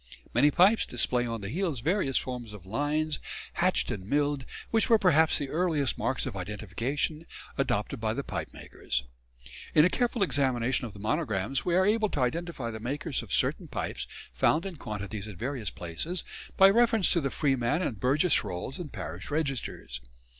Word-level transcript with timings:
Many 0.33 0.49
pipes 0.49 0.87
display 0.87 1.27
on 1.27 1.41
the 1.41 1.49
heels 1.49 1.81
various 1.81 2.17
forms 2.17 2.53
of 2.53 2.65
lines, 2.65 3.19
hatched 3.53 3.91
and 3.91 4.03
milled, 4.03 4.45
which 4.71 4.89
were 4.89 4.97
perhaps 4.97 5.37
the 5.37 5.49
earliest 5.49 5.95
marks 5.95 6.25
of 6.25 6.35
identification 6.35 7.27
adopted 7.55 7.99
by 8.01 8.15
the 8.15 8.23
pipe 8.23 8.51
makers. 8.51 9.03
In 9.75 9.85
a 9.85 9.91
careful 9.91 10.23
examination 10.23 10.87
of 10.87 10.93
the 10.93 10.99
monograms 10.99 11.65
we 11.65 11.75
are 11.75 11.85
able 11.85 12.09
to 12.09 12.21
identify 12.21 12.71
the 12.71 12.79
makers 12.79 13.21
of 13.21 13.31
certain 13.31 13.67
pipes 13.67 14.07
found 14.33 14.65
in 14.65 14.77
quantities 14.77 15.27
at 15.27 15.37
various 15.37 15.69
places, 15.69 16.23
by 16.57 16.67
reference 16.71 17.11
to 17.11 17.21
the 17.21 17.29
freeman 17.29 17.83
and 17.83 17.99
burgess 17.99 18.43
rolls 18.43 18.79
and 18.79 18.91
parish 18.91 19.29
registers. 19.29 20.01